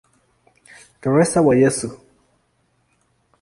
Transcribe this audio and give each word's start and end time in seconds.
Teresa 1.01 1.41
wa 1.45 1.53
Yesu". 1.61 1.87